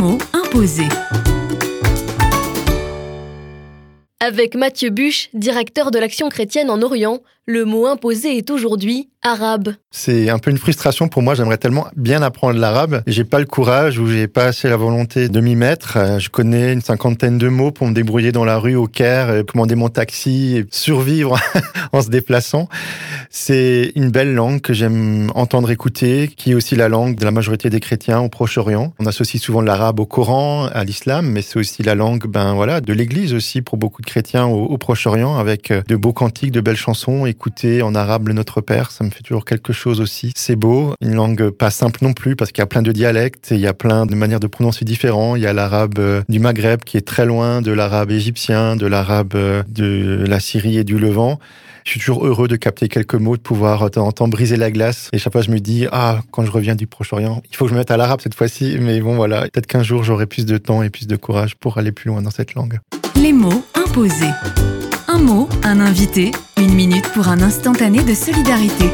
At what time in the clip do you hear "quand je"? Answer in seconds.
56.30-56.50